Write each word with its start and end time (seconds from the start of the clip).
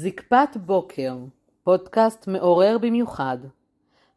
זקפת 0.00 0.56
בוקר, 0.56 1.16
פודקאסט 1.62 2.28
מעורר 2.28 2.78
במיוחד. 2.78 3.38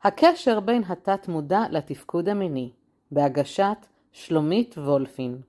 הקשר 0.04 0.60
בין 0.60 0.84
התת 0.84 1.28
מודע 1.28 1.62
לתפקוד 1.72 2.30
המיני, 2.30 2.72
בהגשת 3.12 3.78
שלומית 4.12 4.78
וולפין, 4.78 5.42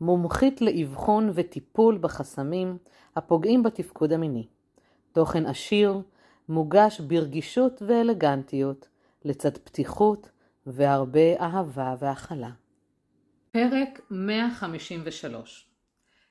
מומחית 0.00 0.60
לאבחון 0.60 1.30
וטיפול 1.34 1.98
בחסמים 1.98 2.78
הפוגעים 3.16 3.62
בתפקוד 3.62 4.12
המיני. 4.12 4.46
תוכן 5.12 5.46
עשיר, 5.46 6.00
מוגש 6.48 7.00
ברגישות 7.00 7.82
ואלגנטיות, 7.86 8.88
לצד 9.24 9.58
פתיחות 9.58 10.30
והרבה 10.66 11.40
אהבה 11.40 11.94
והכלה. 11.98 12.50
פרק 13.50 14.00
153 14.10 15.70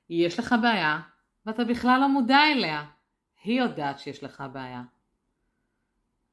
יש 0.10 0.40
לך 0.40 0.56
בעיה 0.62 1.00
ואתה 1.46 1.64
בכלל 1.64 2.00
לא 2.02 2.10
מודע 2.10 2.40
אליה. 2.52 2.86
היא 3.44 3.62
יודעת 3.62 4.00
שיש 4.00 4.24
לך 4.24 4.44
בעיה. 4.54 4.84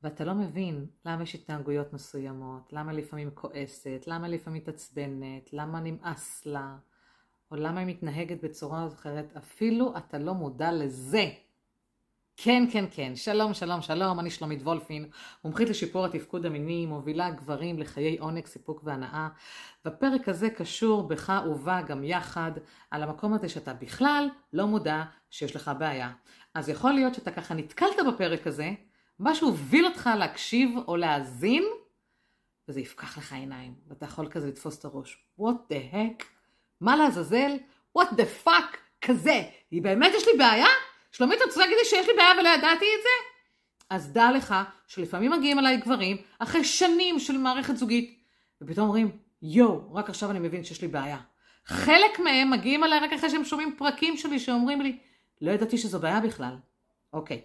ואתה 0.03 0.25
לא 0.25 0.35
מבין 0.35 0.87
למה 1.05 1.23
יש 1.23 1.35
התנהגויות 1.35 1.93
מסוימות, 1.93 2.73
למה 2.73 2.93
לפעמים 2.93 3.31
כועסת, 3.35 4.05
למה 4.07 4.29
לפעמים 4.29 4.63
מתעצבנת, 4.63 5.53
למה 5.53 5.81
נמאס 5.81 6.47
לה, 6.47 6.77
או 7.51 7.57
למה 7.57 7.81
היא 7.81 7.87
מתנהגת 7.87 8.45
בצורה 8.45 8.87
אחרת, 8.87 9.37
אפילו 9.37 9.97
אתה 9.97 10.19
לא 10.19 10.35
מודע 10.35 10.73
לזה. 10.73 11.25
כן, 12.41 12.65
כן, 12.73 12.85
כן, 12.91 13.17
שלום, 13.17 13.55
שלום, 13.55 13.83
שלום, 13.83 14.21
אני 14.21 14.31
שלומית 14.31 14.63
וולפין, 14.63 15.11
מומחית 15.45 15.69
לשיפור 15.69 16.05
התפקוד 16.05 16.47
המיני, 16.47 16.87
מובילה 16.87 17.31
גברים 17.31 17.79
לחיי 17.79 18.19
עונג, 18.19 18.47
סיפוק 18.47 18.81
והנאה. 18.85 19.29
בפרק 19.85 20.29
הזה 20.29 20.51
קשור 20.51 21.09
בך 21.09 21.33
ובה 21.51 21.83
גם 21.83 22.05
יחד 22.05 22.53
על 22.91 23.03
המקום 23.03 23.35
הזה 23.35 23.49
שאתה 23.49 23.75
בכלל 23.75 24.29
לא 24.53 24.67
מודע 24.67 25.03
שיש 25.31 25.57
לך 25.57 25.71
בעיה. 25.79 26.13
אז 26.55 26.69
יכול 26.69 26.93
להיות 26.93 27.15
שאתה 27.15 27.31
ככה 27.31 27.55
נתקלת 27.55 27.97
בפרק 28.09 28.47
הזה, 28.47 28.71
משהו 29.21 29.49
הוביל 29.49 29.87
אותך 29.87 30.11
להקשיב 30.19 30.71
או 30.89 30.97
להאזין, 30.97 31.65
וזה 32.69 32.81
יפקח 32.81 33.19
לך 33.19 33.33
עיניים, 33.33 33.75
ואתה 33.89 34.05
יכול 34.05 34.29
כזה 34.31 34.49
לתפוס 34.49 34.79
את 34.79 34.85
הראש. 34.85 35.25
What 35.41 35.73
the 35.73 35.95
heck? 35.95 36.25
מה 36.81 36.97
לעזאזל? 36.97 37.57
What 37.99 38.07
the 38.07 38.47
fuck? 38.47 38.77
כזה. 39.01 39.43
היא 39.71 39.83
באמת 39.83 40.13
יש 40.17 40.27
לי 40.27 40.33
בעיה? 40.39 40.67
שלומית, 41.13 41.39
את 41.43 41.47
רוצה 41.47 41.61
להגיד 41.61 41.77
לי 41.79 41.85
שיש 41.85 42.07
לי 42.07 42.13
בעיה 42.17 42.33
ולא 42.41 42.49
ידעתי 42.49 42.85
את 42.99 43.03
זה? 43.03 43.39
אז 43.91 44.13
דע 44.13 44.33
לך 44.33 44.55
שלפעמים 44.89 45.33
מגיעים 45.33 45.59
אליי 45.59 45.77
גברים 45.77 46.17
אחרי 46.39 46.65
שנים 46.65 47.19
של 47.19 47.39
מערכת 47.39 47.77
זוגית, 47.77 48.19
ופתאום 48.63 48.87
אומרים, 48.87 49.11
יואו, 49.43 49.95
רק 49.95 50.11
עכשיו 50.11 50.31
אני 50.31 50.39
מבין 50.39 50.65
שיש 50.65 50.83
לי 50.83 50.89
בעיה. 50.89 51.19
חלק 51.67 52.19
מהם 52.19 52.51
מגיעים 52.51 52.85
אליי 52.85 52.99
רק 53.01 53.13
אחרי 53.13 53.31
שהם 53.31 53.45
שומעים 53.45 53.75
פרקים 53.79 54.17
שלי 54.17 54.39
שאומרים 54.39 54.81
לי, 54.81 54.99
לא 55.41 55.51
ידעתי 55.51 55.79
שזו 55.79 55.99
בעיה 55.99 56.21
בכלל. 56.21 56.57
אוקיי, 57.13 57.41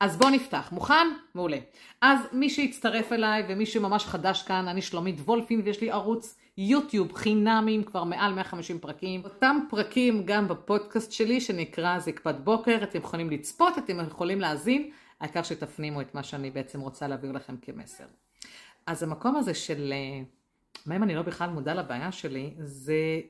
אז 0.00 0.16
בואו 0.16 0.30
נפתח. 0.30 0.68
מוכן? 0.72 1.06
מעולה. 1.34 1.58
אז 2.00 2.18
מי 2.32 2.50
שהצטרף 2.50 3.12
אליי 3.12 3.42
ומי 3.48 3.66
שממש 3.66 4.04
חדש 4.04 4.42
כאן, 4.42 4.68
אני 4.68 4.82
שלומית 4.82 5.20
וולפין 5.20 5.62
ויש 5.64 5.80
לי 5.80 5.90
ערוץ 5.90 6.36
יוטיוב 6.58 7.12
חינמים 7.12 7.84
כבר 7.84 8.04
מעל 8.04 8.34
150 8.34 8.78
פרקים. 8.78 9.24
אותם 9.24 9.56
פרקים 9.70 10.26
גם 10.26 10.48
בפודקאסט 10.48 11.12
שלי 11.12 11.40
שנקרא 11.40 11.98
זקפת 11.98 12.34
בוקר, 12.44 12.78
אתם 12.82 12.98
יכולים 12.98 13.30
לצפות, 13.30 13.78
אתם 13.78 14.00
יכולים 14.00 14.40
להאזין, 14.40 14.90
העיקר 15.20 15.42
שתפנימו 15.42 16.00
את 16.00 16.14
מה 16.14 16.22
שאני 16.22 16.50
בעצם 16.50 16.80
רוצה 16.80 17.08
להעביר 17.08 17.32
לכם 17.32 17.56
כמסר. 17.56 18.04
אז 18.86 19.02
המקום 19.02 19.36
הזה 19.36 19.54
של 19.54 19.92
אה, 19.92 20.22
מה 20.86 20.96
אם 20.96 21.02
אני 21.02 21.14
לא 21.14 21.22
בכלל 21.22 21.50
מודע 21.50 21.74
לבעיה 21.74 22.12
שלי, 22.12 22.54
זה 22.58 23.20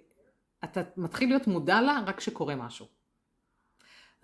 אתה 0.64 0.82
מתחיל 0.96 1.28
להיות 1.28 1.46
מודע 1.46 1.80
לה 1.80 2.00
רק 2.06 2.18
כשקורה 2.18 2.56
משהו. 2.56 2.86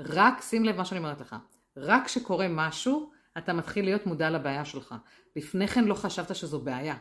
רק, 0.01 0.43
שים 0.43 0.65
לב 0.65 0.77
מה 0.77 0.85
שאני 0.85 0.99
אומרת 0.99 1.21
לך, 1.21 1.37
רק 1.77 2.05
כשקורה 2.05 2.49
משהו, 2.49 3.11
אתה 3.39 3.53
מתחיל 3.53 3.85
להיות 3.85 4.07
מודע 4.07 4.31
לבעיה 4.31 4.65
שלך. 4.65 4.95
לפני 5.37 5.69
כן 5.69 5.85
לא 5.85 5.95
חשבת 5.95 6.37
שזו 6.37 6.61
בעיה. 6.61 6.97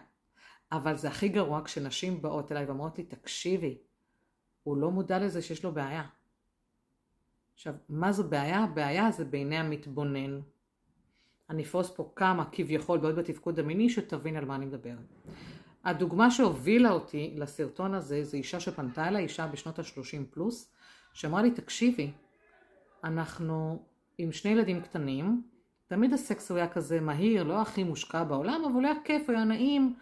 אבל 0.72 0.98
זה 0.98 1.08
הכי 1.08 1.30
גרוע 1.30 1.62
כשנשים 1.66 2.22
באות 2.22 2.52
אליי 2.52 2.66
ואומרות 2.66 2.98
לי, 2.98 3.04
תקשיבי, 3.04 3.78
הוא 4.64 4.78
לא 4.78 4.92
מודע 4.92 5.20
לזה 5.20 5.42
שיש 5.42 5.64
לו 5.64 5.72
בעיה. 5.72 6.04
עכשיו, 7.54 7.74
מה 7.90 8.12
זו 8.12 8.24
בעיה? 8.24 8.66
בעיה 8.74 9.12
זה 9.12 9.26
בעיני 9.26 9.58
המתבונן. 9.58 10.40
אני 11.50 11.64
אפרוס 11.64 11.92
פה 11.92 12.12
כמה 12.16 12.46
כביכול 12.52 13.00
בעיות 13.00 13.16
בתפקוד 13.16 13.60
המיני 13.60 13.90
שתבין 13.90 14.36
על 14.36 14.46
מה 14.46 14.56
אני 14.56 14.66
מדברת. 14.66 14.98
הדוגמה 15.84 16.32
שהובילה 16.32 16.92
אותי 16.92 17.34
לסרטון 17.38 17.94
הזה 17.94 18.24
זה 18.24 18.38
אישה 18.38 18.60
שפנתה 18.60 19.08
אליי, 19.08 19.24
אישה 19.24 19.48
בשנות 19.48 19.80
ה-30 19.80 20.24
פלוס, 20.30 20.72
שאמרה 21.14 21.42
לי, 21.42 21.52
תקשיבי, 21.52 22.12
אנחנו 23.04 23.84
עם 24.18 24.32
שני 24.32 24.52
ילדים 24.52 24.82
קטנים, 24.82 25.42
תמיד 25.88 26.14
הסקס 26.14 26.52
הוא 26.52 26.58
היה 26.58 26.68
כזה 26.68 27.00
מהיר, 27.02 27.44
לא 27.44 27.62
הכי 27.62 27.84
מושקע 27.84 28.24
בעולם, 28.24 28.62
אבל 28.66 28.86
היה 28.86 28.94
כיף, 29.04 29.30
היה 29.30 29.44
נעים, 29.44 29.96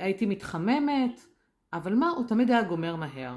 הייתי 0.00 0.26
מתחממת, 0.26 1.20
אבל 1.72 1.94
מה, 1.94 2.08
הוא 2.08 2.26
תמיד 2.26 2.50
היה 2.50 2.62
גומר 2.62 2.96
מהר. 2.96 3.34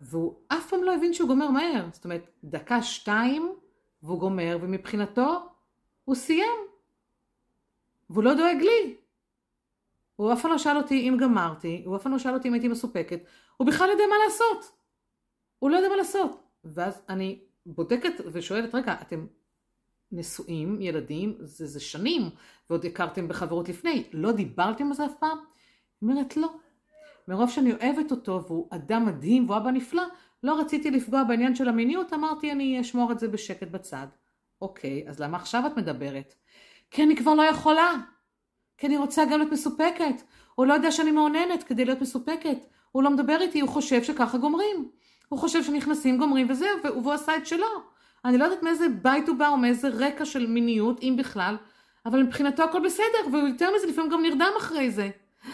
והוא 0.00 0.34
אף 0.48 0.70
פעם 0.70 0.82
לא 0.82 0.94
הבין 0.94 1.12
שהוא 1.14 1.28
גומר 1.28 1.50
מהר, 1.50 1.86
זאת 1.92 2.04
אומרת, 2.04 2.30
דקה 2.44 2.82
שתיים 2.82 3.54
והוא 4.02 4.20
גומר, 4.20 4.58
ומבחינתו 4.60 5.48
הוא 6.04 6.14
סיים. 6.14 6.58
והוא 8.10 8.24
לא 8.24 8.34
דואג 8.34 8.56
לי. 8.56 8.96
הוא 10.16 10.32
אף 10.32 10.42
פעם 10.42 10.50
לא 10.50 10.58
שאל 10.58 10.76
אותי 10.76 11.08
אם 11.08 11.16
גמרתי, 11.20 11.82
הוא 11.86 11.96
אף 11.96 12.02
פעם 12.02 12.12
לא 12.12 12.18
שאל 12.18 12.34
אותי 12.34 12.48
אם 12.48 12.52
הייתי 12.52 12.68
מסופקת, 12.68 13.20
הוא 13.56 13.66
בכלל 13.66 13.86
לא 13.86 13.92
יודע 13.92 14.04
מה 14.10 14.14
לעשות. 14.24 14.72
הוא 15.58 15.70
לא 15.70 15.76
יודע 15.76 15.88
מה 15.88 15.96
לעשות. 15.96 16.42
ואז 16.64 17.02
אני 17.08 17.38
בודקת 17.66 18.12
ושואלת, 18.32 18.74
רגע, 18.74 18.94
אתם 19.00 19.26
נשואים, 20.12 20.80
ילדים, 20.80 21.34
זה, 21.40 21.66
זה 21.66 21.80
שנים, 21.80 22.22
ועוד 22.70 22.84
הכרתם 22.84 23.28
בחברות 23.28 23.68
לפני, 23.68 24.04
לא 24.12 24.32
דיברתם 24.32 24.86
על 24.86 24.94
זה 24.94 25.06
אף 25.06 25.14
פעם? 25.20 25.38
היא 26.00 26.08
אומרת, 26.10 26.36
לא. 26.36 26.48
מרוב 27.28 27.50
שאני 27.50 27.72
אוהבת 27.72 28.10
אותו, 28.10 28.44
והוא 28.46 28.68
אדם 28.70 29.06
מדהים 29.06 29.46
והוא 29.46 29.56
אבא 29.56 29.70
נפלא, 29.70 30.02
לא 30.42 30.60
רציתי 30.60 30.90
לפגוע 30.90 31.24
בעניין 31.24 31.54
של 31.54 31.68
המיניות, 31.68 32.12
אמרתי 32.12 32.52
אני 32.52 32.80
אשמור 32.80 33.12
את 33.12 33.18
זה 33.18 33.28
בשקט 33.28 33.68
בצד. 33.68 34.06
אוקיי, 34.62 35.04
אז 35.08 35.20
למה 35.20 35.36
עכשיו 35.36 35.66
את 35.66 35.76
מדברת? 35.76 36.34
כי 36.90 37.02
אני 37.02 37.16
כבר 37.16 37.34
לא 37.34 37.42
יכולה. 37.42 37.94
כי 38.78 38.86
אני 38.86 38.96
רוצה 38.96 39.24
גם 39.24 39.38
להיות 39.38 39.52
מסופקת. 39.52 40.22
הוא 40.54 40.66
לא 40.66 40.74
יודע 40.74 40.90
שאני 40.90 41.10
מעוננת 41.10 41.62
כדי 41.62 41.84
להיות 41.84 42.00
מסופקת. 42.00 42.66
הוא 42.92 43.02
לא 43.02 43.10
מדבר 43.10 43.40
איתי, 43.40 43.60
הוא 43.60 43.68
חושב 43.68 44.02
שככה 44.02 44.38
גומרים. 44.38 44.90
הוא 45.28 45.38
חושב 45.38 45.62
שנכנסים, 45.62 46.18
גומרים 46.18 46.50
וזהו, 46.50 46.68
והוא 46.84 47.12
עשה 47.12 47.36
את 47.36 47.46
שלו. 47.46 47.66
אני 48.24 48.38
לא 48.38 48.44
יודעת 48.44 48.62
מאיזה 48.62 48.86
בית 49.02 49.28
הוא 49.28 49.36
בא 49.36 49.48
או 49.48 49.56
מאיזה 49.56 49.88
רקע 49.88 50.24
של 50.24 50.46
מיניות, 50.46 51.00
אם 51.02 51.16
בכלל, 51.18 51.56
אבל 52.06 52.22
מבחינתו 52.22 52.62
הכל 52.62 52.82
בסדר, 52.84 53.32
ויותר 53.32 53.70
מזה 53.76 53.86
לפעמים 53.86 54.10
גם 54.10 54.22
נרדם 54.22 54.52
אחרי 54.58 54.90
זה. 54.90 55.10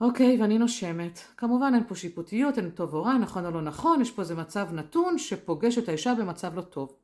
אוקיי, 0.00 0.40
ואני 0.40 0.58
נושמת. 0.58 1.18
כמובן 1.36 1.74
אין 1.74 1.84
פה 1.88 1.94
שיפוטיות, 1.94 2.58
אין 2.58 2.70
טוב 2.70 2.94
או 2.94 3.02
רע, 3.02 3.18
נכון 3.18 3.46
או 3.46 3.50
לא 3.50 3.62
נכון, 3.62 4.00
יש 4.00 4.10
פה 4.10 4.22
איזה 4.22 4.34
מצב 4.34 4.68
נתון 4.72 5.18
שפוגש 5.18 5.78
את 5.78 5.88
האישה 5.88 6.14
במצב 6.14 6.54
לא 6.54 6.62
טוב. 6.62 6.96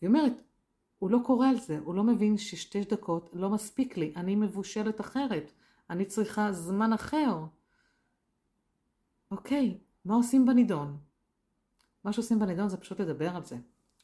היא 0.00 0.08
אומרת, 0.08 0.42
הוא 0.98 1.10
לא 1.10 1.18
קורא 1.24 1.48
על 1.48 1.58
זה, 1.58 1.78
הוא 1.84 1.94
לא 1.94 2.04
מבין 2.04 2.36
ששתי 2.36 2.84
דקות 2.84 3.30
לא 3.32 3.50
מספיק 3.50 3.96
לי, 3.96 4.12
אני 4.16 4.36
מבושלת 4.36 5.00
אחרת, 5.00 5.52
אני 5.90 6.04
צריכה 6.04 6.52
זמן 6.52 6.92
אחר. 6.92 7.38
אוקיי, 9.30 9.78
מה 10.04 10.14
עושים 10.14 10.46
בנידון? 10.46 10.96
מה 12.04 12.12
שעושים 12.12 12.38
בנידון 12.38 12.68
זה 12.68 12.76
פשוט 12.76 13.00
לדבר 13.00 13.36
על 13.36 13.44
זה, 13.44 13.56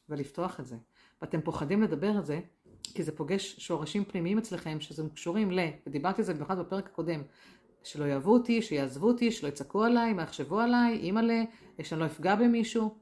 ולפתוח 0.09 0.59
את 0.59 0.65
זה. 0.65 0.75
ואתם 1.21 1.41
פוחדים 1.41 1.81
לדבר 1.81 2.09
על 2.09 2.23
זה, 2.23 2.39
כי 2.83 3.03
זה 3.03 3.11
פוגש 3.11 3.55
שורשים 3.59 4.05
פנימיים 4.05 4.37
אצלכם, 4.37 4.79
שזה 4.79 5.03
קשורים 5.13 5.51
ל... 5.51 5.59
ודיברתי 5.87 6.21
על 6.21 6.25
זה 6.25 6.33
במיוחד 6.33 6.59
בפרק 6.59 6.85
הקודם, 6.85 7.21
שלא 7.83 8.05
יאהבו 8.05 8.33
אותי, 8.33 8.61
שיעזבו 8.61 9.07
אותי, 9.07 9.31
שלא 9.31 9.47
יצעקו 9.47 9.83
עליי, 9.83 10.13
מה 10.13 10.21
יחשבו 10.21 10.59
עליי, 10.59 10.97
אימא'לה, 10.97 11.43
שאני 11.83 12.01
לא 12.01 12.05
אפגע 12.05 12.35
במישהו. 12.35 12.95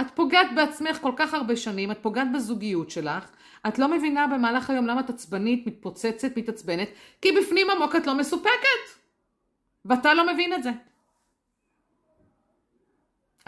את 0.00 0.06
פוגעת 0.14 0.46
בעצמך 0.56 0.98
כל 1.02 1.12
כך 1.16 1.34
הרבה 1.34 1.56
שנים, 1.56 1.90
את 1.90 1.98
פוגעת 2.02 2.28
בזוגיות 2.34 2.90
שלך, 2.90 3.30
את 3.68 3.78
לא 3.78 3.88
מבינה 3.96 4.26
במהלך 4.26 4.70
היום 4.70 4.86
למה 4.86 5.00
את 5.00 5.10
עצבנית, 5.10 5.66
מתפוצצת, 5.66 6.36
מתעצבנת, 6.36 6.88
כי 7.22 7.28
בפנים 7.32 7.70
עמוק 7.70 7.96
את 7.96 8.06
לא 8.06 8.18
מסופקת. 8.18 8.98
ואתה 9.84 10.14
לא 10.14 10.32
מבין 10.32 10.54
את 10.54 10.62
זה. 10.62 10.70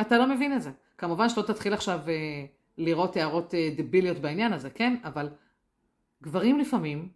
אתה 0.01 0.19
לא 0.19 0.27
מבין 0.27 0.57
את 0.57 0.63
זה. 0.63 0.71
כמובן 1.01 1.29
שלא 1.29 1.43
תתחיל 1.43 1.73
עכשיו 1.73 2.01
אה, 2.09 2.45
לראות 2.79 3.17
הערות 3.17 3.55
אה, 3.55 3.71
דביליות 3.77 4.19
בעניין 4.19 4.53
הזה, 4.53 4.71
כן? 4.71 4.97
אבל 5.05 5.29
גברים 6.23 6.59
לפעמים, 6.59 7.09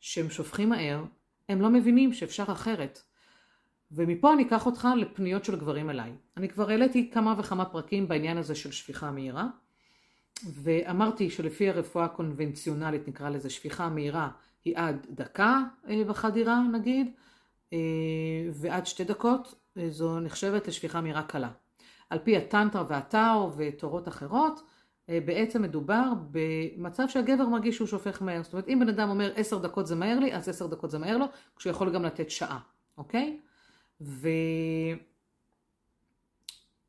שהם 0.00 0.30
שופכים 0.30 0.68
מהר, 0.68 1.04
הם 1.48 1.60
לא 1.60 1.70
מבינים 1.70 2.12
שאפשר 2.12 2.44
אחרת. 2.52 3.02
ומפה 3.92 4.32
אני 4.32 4.42
אקח 4.42 4.66
אותך 4.66 4.88
לפניות 4.96 5.44
של 5.44 5.56
גברים 5.56 5.90
אליי. 5.90 6.12
אני 6.36 6.48
כבר 6.48 6.70
העליתי 6.70 7.10
כמה 7.10 7.34
וכמה 7.38 7.64
פרקים 7.64 8.08
בעניין 8.08 8.38
הזה 8.38 8.54
של 8.54 8.72
שפיכה 8.72 9.10
מהירה, 9.10 9.46
ואמרתי 10.62 11.30
שלפי 11.30 11.68
הרפואה 11.68 12.04
הקונבנציונלית, 12.04 13.08
נקרא 13.08 13.28
לזה 13.28 13.50
שפיכה 13.50 13.88
מהירה, 13.88 14.30
היא 14.64 14.76
עד 14.76 15.06
דקה 15.10 15.60
אה, 15.88 16.04
בחדירה 16.04 16.62
נגיד, 16.72 17.12
אה, 17.72 17.78
ועד 18.52 18.86
שתי 18.86 19.04
דקות 19.04 19.54
זו 19.88 20.20
נחשבת 20.20 20.68
לשפיכה 20.68 21.00
מהירה 21.00 21.22
קלה. 21.22 21.50
על 22.12 22.18
פי 22.18 22.36
הטנטרה 22.36 22.84
והטאו 22.88 23.52
ותורות 23.56 24.08
אחרות, 24.08 24.60
אה, 25.08 25.18
בעצם 25.24 25.62
מדובר 25.62 26.12
במצב 26.30 27.08
שהגבר 27.08 27.48
מרגיש 27.48 27.76
שהוא 27.76 27.88
שופך 27.88 28.22
מהר. 28.22 28.42
זאת 28.42 28.52
אומרת, 28.52 28.68
אם 28.68 28.78
בן 28.80 28.88
אדם 28.88 29.10
אומר 29.10 29.32
עשר 29.36 29.58
דקות 29.58 29.86
זה 29.86 29.94
מהר 29.94 30.18
לי, 30.18 30.34
אז 30.34 30.48
עשר 30.48 30.66
דקות 30.66 30.90
זה 30.90 30.98
מהר 30.98 31.18
לו, 31.18 31.26
כשהוא 31.56 31.70
יכול 31.70 31.94
גם 31.94 32.04
לתת 32.04 32.30
שעה, 32.30 32.60
אוקיי? 32.98 33.40
ו... 34.00 34.28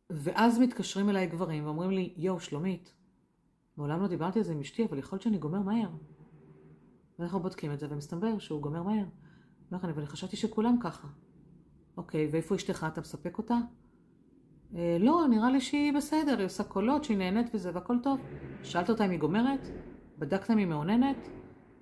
ואז 0.09 0.59
מתקשרים 0.59 1.09
אליי 1.09 1.27
גברים 1.27 1.65
ואומרים 1.65 1.91
לי, 1.91 2.13
יואו, 2.17 2.39
שלומית, 2.39 2.93
מעולם 3.77 4.01
לא 4.01 4.07
דיברתי 4.07 4.39
על 4.39 4.45
זה 4.45 4.53
עם 4.53 4.59
אשתי, 4.59 4.85
אבל 4.85 4.97
יכול 4.97 5.15
להיות 5.15 5.23
שאני 5.23 5.37
גומר 5.37 5.59
מהר. 5.59 5.89
ואנחנו 7.19 7.39
בודקים 7.39 7.73
את 7.73 7.79
זה, 7.79 7.87
ומסתבר 7.89 8.39
שהוא 8.39 8.61
גומר 8.61 8.83
מהר. 8.83 9.05
לא, 9.71 9.77
אבל 9.77 9.89
אני 9.97 10.07
חשבתי 10.07 10.35
שכולם 10.35 10.77
ככה. 10.81 11.07
אוקיי, 11.97 12.29
ואיפה 12.31 12.55
אשתך? 12.55 12.85
אתה 12.93 13.01
מספק 13.01 13.37
אותה? 13.37 13.57
אה, 14.75 14.97
לא, 14.99 15.25
נראה 15.29 15.51
לי 15.51 15.61
שהיא 15.61 15.93
בסדר, 15.93 16.37
היא 16.37 16.45
עושה 16.45 16.63
קולות, 16.63 17.03
שהיא 17.03 17.17
נהנית 17.17 17.47
וזה, 17.53 17.71
והכל 17.73 17.97
טוב. 18.03 18.19
שאלת 18.63 18.89
אותה 18.89 19.05
אם 19.05 19.09
היא 19.09 19.19
גומרת? 19.19 19.67
בדקת 20.17 20.51
אם 20.51 20.57
היא 20.57 20.67
מאוננת? 20.67 21.29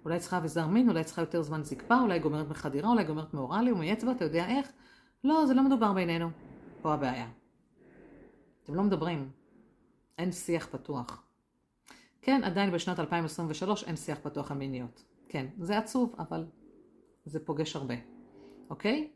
אולי 0.06 0.20
צריכה 0.20 0.38
אביזר 0.38 0.68
מין, 0.68 0.90
אולי 0.90 1.04
צריכה 1.04 1.22
יותר 1.22 1.42
זמן 1.42 1.64
זקפה, 1.64 2.02
אולי 2.02 2.14
היא 2.14 2.22
גומרת 2.22 2.50
מחדירה, 2.50 2.90
אולי 2.90 3.02
היא 3.02 3.08
גומרת 3.08 3.34
מאורלי 3.34 3.72
או 3.72 3.76
מאצבע, 3.76 4.12
אתה 4.12 4.26
יודע 4.26 4.48
איך? 4.48 4.72
לא, 5.24 5.46
זה 5.46 5.54
לא 5.54 5.64
מדובר 5.64 5.94
בינינו. 5.94 6.30
פה 6.82 6.94
הבעיה. 6.94 7.28
אתם 8.64 8.76
לא 8.76 8.84
מדברים. 8.84 9.30
אין 10.18 10.32
שיח 10.32 10.68
פתוח. 10.72 11.24
כן, 12.22 12.44
עדיין 12.44 12.72
בשנת 12.72 13.00
2023 13.00 13.84
אין 13.84 13.96
שיח 13.96 14.20
פתוח 14.24 14.52
על 14.52 14.58
מיניות. 14.58 15.04
כן, 15.30 15.46
זה 15.60 15.78
עצוב, 15.78 16.16
אבל 16.20 16.46
זה 17.26 17.46
פוגש 17.46 17.76
הרבה, 17.76 17.96
אוקיי? 18.70 19.12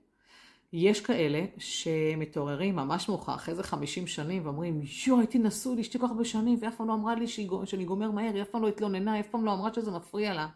יש 0.77 1.01
כאלה 1.01 1.45
שמתעוררים 1.57 2.75
ממש 2.75 3.09
מאוחר, 3.09 3.35
אחרי 3.35 3.51
איזה 3.51 3.63
50 3.63 4.07
שנים, 4.07 4.45
ואומרים, 4.45 4.81
יואו, 5.07 5.19
הייתי 5.19 5.39
נשוי 5.39 5.75
לאשתי 5.75 5.99
כל 5.99 6.05
כך 6.05 6.11
הרבה 6.11 6.25
שנים, 6.25 6.57
והיא 6.59 6.69
אף 6.69 6.75
פעם 6.75 6.87
לא 6.87 6.93
אמרה 6.93 7.15
לי 7.15 7.27
שאני 7.65 7.85
גומר 7.85 8.11
מהר, 8.11 8.33
היא 8.33 8.41
אף 8.41 8.49
פעם 8.49 8.61
לא 8.61 8.67
התלוננה, 8.67 9.19
אף 9.19 9.27
פעם 9.27 9.45
לא 9.45 9.53
אמרה 9.53 9.73
שזה 9.73 9.91
מפריע 9.91 10.33
לה. 10.33 10.47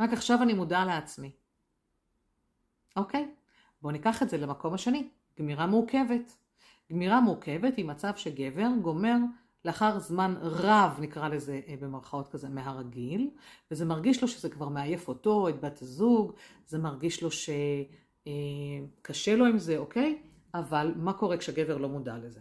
רק 0.00 0.12
עכשיו 0.12 0.42
אני 0.42 0.54
מודע 0.54 0.84
לעצמי. 0.84 1.30
אוקיי? 2.96 3.28
בואו 3.82 3.92
ניקח 3.92 4.22
את 4.22 4.30
זה 4.30 4.36
למקום 4.36 4.74
השני, 4.74 5.08
גמירה 5.38 5.66
מורכבת. 5.66 6.36
גמירה 6.92 7.20
מורכבת 7.20 7.76
היא 7.76 7.84
מצב 7.84 8.12
שגבר 8.16 8.68
גומר 8.82 9.16
לאחר 9.64 9.98
זמן 9.98 10.34
רב, 10.40 10.96
נקרא 11.00 11.28
לזה 11.28 11.60
אה, 11.68 11.74
במרכאות 11.80 12.28
כזה, 12.28 12.48
מהרגיל, 12.48 13.30
וזה 13.70 13.84
מרגיש 13.84 14.22
לו 14.22 14.28
שזה 14.28 14.48
כבר 14.48 14.68
מעייף 14.68 15.08
אותו, 15.08 15.48
את 15.48 15.60
בת 15.60 15.82
הזוג, 15.82 16.32
זה 16.66 16.78
מרגיש 16.78 17.22
לו 17.22 17.30
שקשה 17.30 18.03
אה, 18.26 19.34
לו 19.36 19.46
עם 19.46 19.58
זה, 19.58 19.78
אוקיי? 19.78 20.18
אבל 20.54 20.92
מה 20.96 21.12
קורה 21.12 21.36
כשגבר 21.36 21.78
לא 21.78 21.88
מודע 21.88 22.16
לזה? 22.18 22.40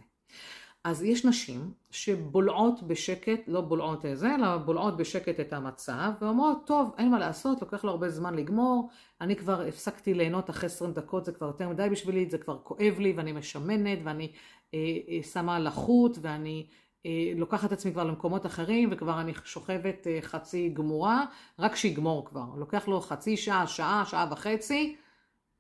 אז 0.83 1.03
יש 1.03 1.25
נשים 1.25 1.71
שבולעות 1.91 2.83
בשקט, 2.83 3.39
לא 3.47 3.62
בולעות 3.62 4.06
זה, 4.13 4.35
אלא 4.35 4.57
בולעות 4.57 4.97
בשקט 4.97 5.39
את 5.39 5.53
המצב, 5.53 6.12
ואומרות, 6.21 6.57
טוב, 6.65 6.91
אין 6.97 7.12
מה 7.12 7.19
לעשות, 7.19 7.62
לוקח 7.62 7.83
לו 7.83 7.91
הרבה 7.91 8.09
זמן 8.09 8.35
לגמור, 8.35 8.89
אני 9.21 9.35
כבר 9.35 9.62
הפסקתי 9.62 10.13
ליהנות 10.13 10.50
אחרי 10.50 10.68
20 10.68 10.94
דקות, 10.94 11.25
זה 11.25 11.31
כבר 11.31 11.47
יותר 11.47 11.69
מדי 11.69 11.88
בשבילי, 11.91 12.30
זה 12.30 12.38
כבר 12.38 12.57
כואב 12.63 13.00
לי, 13.00 13.13
ואני 13.18 13.31
משמנת, 13.31 14.00
ואני 14.03 14.31
אה, 14.74 14.80
אה, 15.09 15.24
שמה 15.24 15.59
לחות, 15.59 16.18
ואני 16.21 16.68
אה, 17.06 17.31
לוקחת 17.35 17.68
את 17.68 17.71
עצמי 17.71 17.91
כבר 17.91 18.03
למקומות 18.03 18.45
אחרים, 18.45 18.89
וכבר 18.91 19.21
אני 19.21 19.33
שוכבת 19.44 20.07
אה, 20.07 20.19
חצי 20.21 20.69
גמורה, 20.69 21.25
רק 21.59 21.75
שיגמור 21.75 22.25
כבר. 22.25 22.45
לוקח 22.57 22.88
לו 22.88 23.01
חצי 23.01 23.38
שעה, 23.38 23.68
שעה, 23.68 24.03
שעה 24.06 24.27
וחצי, 24.31 24.95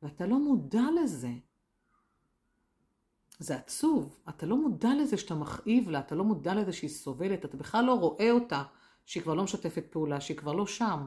ואתה 0.03 0.25
לא 0.25 0.39
מודע 0.39 0.83
לזה. 1.03 1.31
זה 3.39 3.55
עצוב, 3.55 4.19
אתה 4.29 4.45
לא 4.45 4.57
מודע 4.57 4.89
לזה 5.01 5.17
שאתה 5.17 5.35
מכאיב 5.35 5.89
לה, 5.89 5.99
אתה 5.99 6.15
לא 6.15 6.23
מודע 6.23 6.55
לזה 6.55 6.73
שהיא 6.73 6.89
סובלת, 6.89 7.45
אתה 7.45 7.57
בכלל 7.57 7.85
לא 7.85 7.93
רואה 7.93 8.31
אותה, 8.31 8.63
שהיא 9.05 9.23
כבר 9.23 9.33
לא 9.33 9.43
משתפת 9.43 9.85
פעולה, 9.89 10.21
שהיא 10.21 10.37
כבר 10.37 10.53
לא 10.53 10.67
שם. 10.67 11.05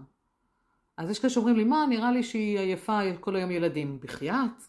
אז 0.97 1.11
יש 1.11 1.19
כאלה 1.19 1.31
שאומרים 1.31 1.57
לי, 1.57 1.65
מה, 1.65 1.87
נראה 1.89 2.13
לי 2.13 2.23
שהיא 2.23 2.59
עייפה 2.59 3.01
כל 3.21 3.37
היום 3.37 3.51
ילדים. 3.51 4.01
בחייאת? 4.01 4.63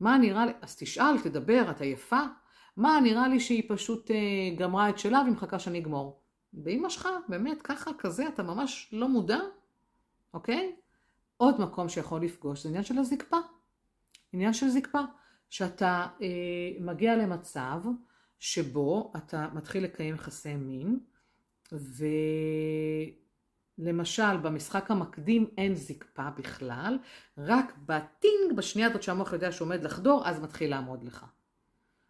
מה 0.00 0.18
נראה 0.18 0.46
לי? 0.46 0.52
אז 0.60 0.76
תשאל, 0.76 1.20
תדבר, 1.22 1.70
את 1.70 1.80
עייפה? 1.80 2.20
מה, 2.76 3.00
נראה 3.00 3.28
לי 3.28 3.40
שהיא 3.40 3.62
פשוט 3.68 4.10
אה, 4.10 4.16
גמרה 4.56 4.88
את 4.88 4.98
שלה 4.98 5.20
והיא 5.20 5.32
מחכה 5.32 5.58
שאני 5.58 5.78
אגמור. 5.78 6.20
באמא 6.52 6.88
שלך, 6.88 7.08
באמת, 7.28 7.62
ככה, 7.62 7.90
כזה, 7.98 8.28
אתה 8.28 8.42
ממש 8.42 8.88
לא 8.92 9.08
מודע, 9.08 9.40
אוקיי? 10.34 10.76
עוד 11.36 11.60
מקום 11.60 11.88
שיכול 11.88 12.22
לפגוש 12.22 12.62
זה 12.62 12.68
עניין 12.68 12.84
של 12.84 12.98
הזקפה. 12.98 13.36
עניין 14.32 14.52
של 14.52 14.68
זקפה. 14.68 15.00
שאתה 15.50 16.06
אה, 16.22 16.28
מגיע 16.80 17.16
למצב 17.16 17.80
שבו 18.38 19.12
אתה 19.16 19.48
מתחיל 19.54 19.84
לקיים 19.84 20.14
יחסי 20.14 20.56
מין, 20.56 20.98
ולמשל 23.78 24.36
במשחק 24.36 24.90
המקדים 24.90 25.50
אין 25.58 25.74
זקפה 25.74 26.30
בכלל, 26.30 26.98
רק 27.38 27.74
בטינג, 27.86 28.56
בשנייה 28.56 28.88
הזאת 28.88 29.02
שהמוח 29.02 29.32
יודע 29.32 29.52
שעומד 29.52 29.84
לחדור, 29.84 30.28
אז 30.28 30.40
מתחיל 30.40 30.70
לעמוד 30.70 31.04
לך. 31.04 31.26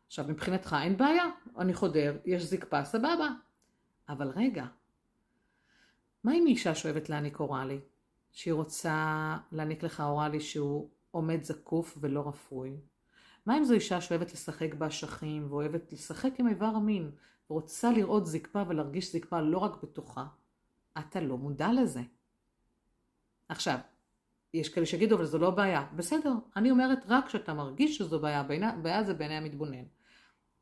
עכשיו 0.07 0.25
מבחינתך 0.29 0.77
אין 0.83 0.97
בעיה, 0.97 1.25
אני 1.59 1.75
חודר, 1.75 2.17
יש 2.25 2.43
זקפה, 2.43 2.85
סבבה. 2.85 3.29
אבל 4.09 4.29
רגע, 4.37 4.65
מה 6.25 6.35
אם 6.35 6.45
אישה 6.47 6.75
שאוהבת 6.75 7.09
להעניק 7.09 7.41
אוראלי? 7.41 7.81
שהיא 8.37 8.55
רוצה 8.55 9.37
להעניק 9.53 9.83
לך 9.83 10.01
אוראלי 10.01 10.41
שהוא 10.41 10.91
עומד 11.11 11.43
זקוף 11.43 11.99
ולא 12.01 12.29
רפוי? 12.29 12.77
מה 13.47 13.59
אם 13.59 13.65
זו 13.65 13.75
אישה 13.75 14.01
שאוהבת 14.01 14.33
לשחק 14.33 14.75
באשכים 14.75 15.47
ואוהבת 15.51 15.93
לשחק 15.93 16.31
עם 16.39 16.49
איבר 16.49 16.67
המין 16.67 17.11
ורוצה 17.51 17.91
לראות 17.91 18.27
זקפה 18.27 18.63
ולהרגיש 18.69 19.13
זקפה 19.13 19.41
לא 19.41 19.59
רק 19.59 19.83
בתוכה? 19.83 20.27
אתה 20.99 21.21
לא 21.21 21.39
מודע 21.39 21.73
לזה. 21.73 22.01
עכשיו, 23.49 23.79
יש 24.55 24.69
כאלה 24.69 24.87
שיגידו, 24.87 25.17
אבל 25.17 25.25
זו 25.25 25.39
לא 25.39 25.51
בעיה. 25.51 25.87
בסדר, 25.97 26.33
אני 26.57 26.71
אומרת 26.71 26.99
רק 27.09 27.27
כשאתה 27.27 27.55
מרגיש 27.55 27.99
שזו 27.99 28.21
בעיה, 28.21 28.43
בעיה 28.83 29.05
זה 29.05 29.15
בעיני 29.15 29.35
המתבונן. 29.35 29.85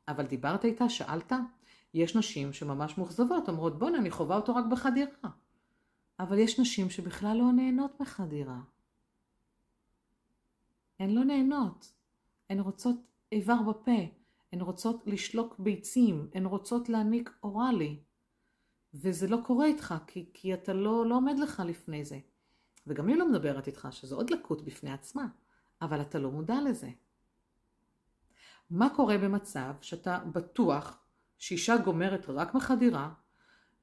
אבל 0.07 0.25
דיברת 0.25 0.65
איתה, 0.65 0.89
שאלת? 0.89 1.33
יש 1.93 2.15
נשים 2.15 2.53
שממש 2.53 2.97
מאוכזבות, 2.97 3.49
אומרות, 3.49 3.79
בואנה, 3.79 3.97
אני 3.97 4.11
חווה 4.11 4.35
אותו 4.35 4.55
רק 4.55 4.65
בחדירה. 4.65 5.29
אבל 6.19 6.37
יש 6.37 6.59
נשים 6.59 6.89
שבכלל 6.89 7.37
לא 7.37 7.51
נהנות 7.51 7.99
מחדירה. 7.99 8.59
הן 10.99 11.09
לא 11.09 11.23
נהנות. 11.23 11.93
הן 12.49 12.59
רוצות 12.59 12.95
איבר 13.31 13.61
בפה, 13.61 14.01
הן 14.53 14.61
רוצות 14.61 15.03
לשלוק 15.05 15.59
ביצים, 15.59 16.29
הן 16.33 16.45
רוצות 16.45 16.89
להעניק 16.89 17.29
אוראלי. 17.43 17.99
וזה 18.93 19.27
לא 19.27 19.37
קורה 19.45 19.65
איתך, 19.65 19.95
כי, 20.07 20.29
כי 20.33 20.53
אתה 20.53 20.73
לא, 20.73 21.05
לא 21.05 21.15
עומד 21.15 21.39
לך 21.39 21.63
לפני 21.65 22.05
זה. 22.05 22.19
וגם 22.87 23.07
היא 23.07 23.15
לא 23.15 23.29
מדברת 23.29 23.67
איתך, 23.67 23.87
שזו 23.91 24.15
עוד 24.15 24.29
לקות 24.29 24.65
בפני 24.65 24.91
עצמה, 24.91 25.27
אבל 25.81 26.01
אתה 26.01 26.19
לא 26.19 26.31
מודע 26.31 26.61
לזה. 26.61 26.89
מה 28.69 28.89
קורה 28.95 29.17
במצב 29.17 29.73
שאתה 29.81 30.19
בטוח 30.19 30.99
שאישה 31.37 31.77
גומרת 31.77 32.25
רק 32.29 32.55
מחדירה, 32.55 33.13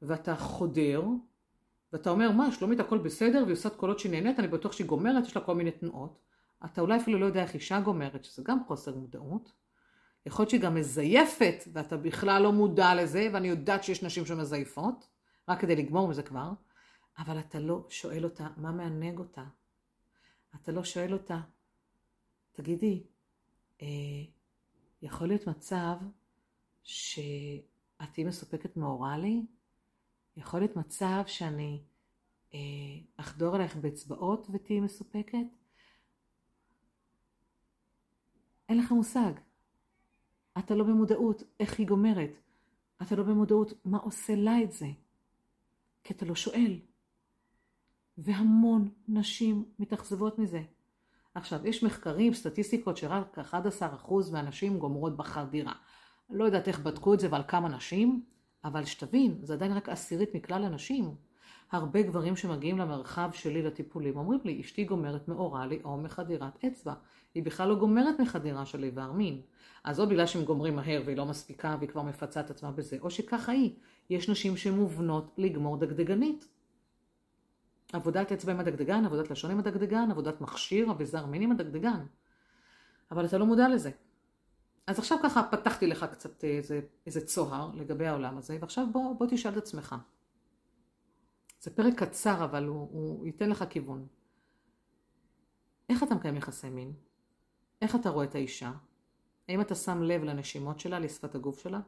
ואתה 0.03 0.37
חודר, 0.37 1.03
ואתה 1.93 2.11
אומר, 2.11 2.31
מה, 2.31 2.53
שלומית 2.53 2.81
הכל 2.81 2.99
בסדר, 2.99 3.43
והיא 3.45 3.53
עושה 3.53 3.69
את 3.69 3.77
קולות 3.77 3.99
שהיא 3.99 4.13
נהנית, 4.13 4.39
אני 4.39 4.49
בטוח 4.49 4.73
שהיא 4.73 4.87
גומרת, 4.87 5.27
יש 5.27 5.37
לה 5.37 5.43
כל 5.43 5.55
מיני 5.55 5.71
תנועות. 5.71 6.19
אתה 6.65 6.81
אולי 6.81 6.97
אפילו 6.97 7.19
לא 7.19 7.27
יודע 7.27 7.43
איך 7.43 7.55
אישה 7.55 7.81
גומרת, 7.81 8.25
שזה 8.25 8.43
גם 8.47 8.65
חוסר 8.67 8.95
מודעות. 8.95 9.53
יכול 10.27 10.43
להיות 10.43 10.51
שהיא 10.51 10.61
גם 10.61 10.75
מזייפת, 10.75 11.65
ואתה 11.73 11.97
בכלל 11.97 12.43
לא 12.43 12.53
מודע 12.53 12.95
לזה, 12.95 13.29
ואני 13.33 13.49
יודעת 13.49 13.85
שיש 13.85 14.03
נשים 14.03 14.27
שמזייפות, 14.27 15.09
רק 15.49 15.61
כדי 15.61 15.77
לגמור 15.77 16.09
מזה 16.09 16.23
כבר, 16.23 16.53
אבל 17.19 17.39
אתה 17.39 17.59
לא 17.61 17.87
שואל 17.89 18.25
אותה 18.25 18.47
מה 18.57 18.73
מענג 18.73 19.19
אותה. 19.19 19.45
אתה 20.55 20.73
לא 20.73 20.85
שואל 20.85 21.13
אותה, 21.13 21.41
תגידי, 22.53 23.03
אה, 23.83 23.87
יכול 25.03 25.29
להיות 25.29 25.47
מצב 25.47 25.95
שאת 26.83 28.13
תהיי 28.13 28.25
מסופקת 28.25 28.77
מאורלי? 28.77 29.43
יכול 30.37 30.61
להיות 30.61 30.77
מצב 30.77 31.23
שאני 31.27 31.83
אה, 32.55 32.59
אחדור 33.17 33.55
עלייך 33.55 33.77
באצבעות 33.77 34.47
ותהיי 34.53 34.81
מסופקת? 34.81 35.47
אין 38.69 38.79
לך 38.79 38.93
מושג. 38.93 39.33
אתה 40.59 40.75
לא 40.75 40.85
במודעות 40.85 41.43
איך 41.61 41.79
היא 41.79 41.89
גומרת. 41.89 42.31
אתה 43.03 43.17
לא 43.17 43.23
במודעות 43.23 43.73
מה 43.85 43.99
עושה 43.99 44.35
לה 44.35 44.63
את 44.63 44.73
זה. 44.73 44.87
כי 46.05 46.15
אתה 46.15 46.27
לא 46.27 46.35
שואל. 46.35 46.81
והמון 48.19 48.91
נשים 49.09 49.65
מתאכזבות 49.79 50.39
מזה. 50.39 50.63
עכשיו, 51.35 51.67
יש 51.67 51.85
מחקרים, 51.85 52.35
סטטיסטיקות 52.35 52.97
שרק 52.97 53.39
11% 53.39 54.33
מהנשים 54.33 54.79
גומרות 54.79 55.17
בחדירה. 55.17 55.73
לא 56.31 56.45
יודעת 56.45 56.69
איך 56.69 56.79
בדקו 56.81 57.15
את 57.15 57.21
זה 57.21 57.29
ועל 57.31 57.43
כמה 57.49 57.69
נשים, 57.69 58.25
אבל 58.65 58.85
שתבין, 58.85 59.39
זה 59.43 59.53
עדיין 59.53 59.73
רק 59.73 59.89
עשירית 59.89 60.35
מכלל 60.35 60.65
הנשים. 60.65 61.15
הרבה 61.73 62.03
גברים 62.03 62.37
שמגיעים 62.37 62.79
למרחב 62.79 63.31
שלי 63.33 63.63
לטיפולים 63.63 64.17
אומרים 64.17 64.41
לי, 64.45 64.61
אשתי 64.61 64.85
גומרת 64.85 65.29
מאורלי 65.29 65.81
או 65.85 65.97
מחדירת 65.97 66.65
אצבע. 66.65 66.95
היא 67.35 67.43
בכלל 67.43 67.69
לא 67.69 67.75
גומרת 67.75 68.21
מחדירה 68.21 68.67
של 68.67 68.85
איבר 68.85 69.13
מין. 69.13 69.41
אז 69.85 70.01
או 70.01 70.07
בגלל 70.07 70.27
שהם 70.27 70.45
גומרים 70.45 70.77
מהר 70.77 71.03
והיא 71.05 71.17
לא 71.17 71.27
מספיקה 71.27 71.77
והיא 71.79 71.89
כבר 71.89 72.03
מפצה 72.03 72.41
את 72.41 72.51
עצמה 72.51 72.71
בזה, 72.71 72.97
או 73.01 73.11
שככה 73.11 73.53
היא. 73.53 73.71
יש 74.11 74.29
נשים 74.29 74.57
שמובנות 74.57 75.35
לגמור 75.39 75.77
דגדגנית. 75.77 76.49
עבודת 77.93 78.33
אצבע 78.33 78.53
עם 78.53 78.61
הדגדגן, 78.61 79.05
עבודת 79.05 79.31
לשון 79.31 79.51
עם 79.51 79.59
הדגדגן, 79.59 80.11
עבודת 80.11 80.41
מכשיר, 80.41 80.91
אביזר 80.91 81.27
מין 81.27 81.43
עם 81.43 81.53
הדגדגן. 81.53 82.05
אבל 83.11 83.27
אתה 83.27 83.39
לא 83.39 83.47
מודע 83.47 83.69
לזה. 83.69 83.91
אז 84.87 84.99
עכשיו 84.99 85.19
ככה 85.23 85.43
פתחתי 85.43 85.87
לך 85.87 86.07
קצת 86.13 86.45
איזה, 86.45 86.81
איזה 87.07 87.27
צוהר 87.27 87.71
לגבי 87.75 88.07
העולם 88.07 88.39
הזה, 88.39 88.59
ועכשיו 88.61 88.87
בוא, 88.93 89.15
בוא 89.19 89.27
תשאל 89.31 89.53
את 89.53 89.57
עצמך. 89.57 89.97
זה 91.61 91.71
פרק 91.75 91.95
קצר, 92.03 92.45
אבל 92.45 92.67
הוא, 92.67 92.89
הוא 92.93 93.27
ייתן 93.27 93.51
לך 93.51 93.65
כיוון. 93.71 94.07
איך 95.89 96.03
אתה 96.03 96.15
מקיים 96.15 96.37
יחסי 96.37 96.71
מין? 96.71 96.93
איך 97.83 97.95
אתה 97.97 98.11
רואה 98.11 98.25
את 98.25 98.35
האישה? 98.35 98.73
האם 99.49 99.61
אתה 99.61 99.75
שם 99.75 100.03
לב 100.03 100.25
לנשימות 100.25 100.81
שלה, 100.81 100.99
לשפת 100.99 101.35
הגוף 101.35 101.59
שלה? 101.59 101.81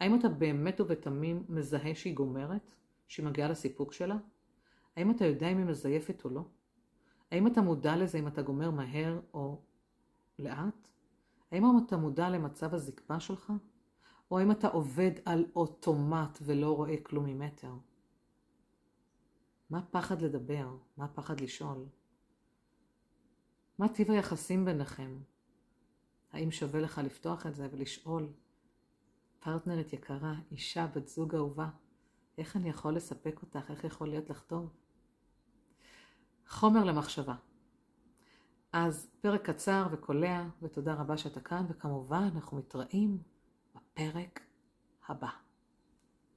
האם 0.00 0.18
אתה 0.18 0.28
באמת 0.28 0.80
ובתמים 0.80 1.44
מזהה 1.48 1.94
שהיא 1.94 2.14
גומרת? 2.14 2.72
שהיא 3.08 3.26
מגיעה 3.26 3.48
לסיפוק 3.48 3.92
שלה? 3.92 4.16
האם 4.96 5.10
אתה 5.10 5.24
יודע 5.24 5.48
אם 5.48 5.58
היא 5.58 5.66
מזייפת 5.66 6.24
או 6.24 6.30
לא? 6.30 6.42
האם 7.30 7.46
אתה 7.46 7.60
מודע 7.60 7.96
לזה 7.96 8.18
אם 8.18 8.28
אתה 8.28 8.42
גומר 8.42 8.70
מהר 8.70 9.20
או 9.34 9.60
לאט? 10.38 10.88
האם 11.52 11.64
אתה 11.86 11.96
מודע 11.96 12.30
למצב 12.30 12.74
הזקפה 12.74 13.20
שלך? 13.20 13.52
או 14.30 14.38
האם 14.38 14.50
אתה 14.50 14.68
עובד 14.68 15.10
על 15.24 15.44
אוטומט 15.56 16.38
ולא 16.42 16.76
רואה 16.76 16.94
כלום 17.02 17.26
ממטר? 17.26 17.72
מה 19.70 19.82
פחד 19.90 20.22
לדבר? 20.22 20.76
מה 20.96 21.08
פחד 21.08 21.40
לשאול? 21.40 21.86
מה 23.78 23.88
טיב 23.88 24.10
היחסים 24.10 24.64
ביניכם? 24.64 25.18
האם 26.32 26.50
שווה 26.50 26.80
לך 26.80 26.98
לפתוח 27.04 27.46
את 27.46 27.54
זה 27.54 27.68
ולשאול, 27.70 28.32
פרטנרית 29.40 29.92
יקרה, 29.92 30.34
אישה, 30.50 30.86
בת 30.86 31.08
זוג 31.08 31.34
אהובה, 31.34 31.68
איך 32.38 32.56
אני 32.56 32.68
יכול 32.68 32.96
לספק 32.96 33.42
אותך? 33.42 33.70
איך 33.70 33.84
יכול 33.84 34.08
להיות 34.08 34.30
לך 34.30 34.42
טוב? 34.42 34.72
חומר 36.48 36.84
למחשבה. 36.84 37.34
אז 38.72 39.08
פרק 39.20 39.50
קצר 39.50 39.86
וקולע, 39.92 40.44
ותודה 40.62 40.94
רבה 40.94 41.16
שאתה 41.16 41.40
כאן, 41.40 41.66
וכמובן 41.68 42.28
אנחנו 42.34 42.56
מתראים 42.56 43.18
בפרק 43.74 44.40
הבא. 45.08 45.45